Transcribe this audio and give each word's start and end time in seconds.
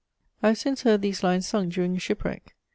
I 0.41 0.47
have 0.47 0.57
since 0.57 0.81
heard 0.81 1.03
these 1.03 1.21
lines 1.21 1.45
sung 1.45 1.69
during 1.69 1.95
a 1.95 1.99
shipwreck. 1.99 2.55